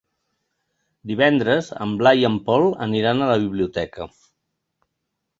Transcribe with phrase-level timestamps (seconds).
[1.09, 4.07] Divendres en Blai i en Pol aniran a la biblioteca.